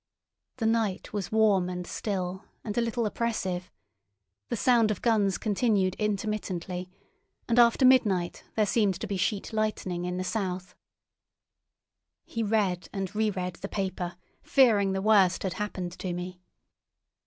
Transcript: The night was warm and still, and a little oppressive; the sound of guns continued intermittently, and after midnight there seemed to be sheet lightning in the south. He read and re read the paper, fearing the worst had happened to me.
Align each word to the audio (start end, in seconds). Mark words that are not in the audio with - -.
The 0.57 0.65
night 0.65 1.13
was 1.13 1.31
warm 1.31 1.69
and 1.69 1.85
still, 1.85 2.43
and 2.63 2.75
a 2.75 2.81
little 2.81 3.05
oppressive; 3.05 3.69
the 4.49 4.55
sound 4.55 4.89
of 4.89 5.03
guns 5.03 5.37
continued 5.37 5.93
intermittently, 5.99 6.89
and 7.47 7.59
after 7.59 7.85
midnight 7.85 8.43
there 8.55 8.65
seemed 8.65 8.99
to 8.99 9.05
be 9.05 9.15
sheet 9.17 9.53
lightning 9.53 10.05
in 10.05 10.17
the 10.17 10.23
south. 10.23 10.73
He 12.25 12.41
read 12.41 12.89
and 12.91 13.15
re 13.15 13.29
read 13.29 13.57
the 13.57 13.69
paper, 13.69 14.15
fearing 14.41 14.93
the 14.93 15.03
worst 15.03 15.43
had 15.43 15.53
happened 15.53 15.91
to 15.99 16.13
me. 16.13 16.41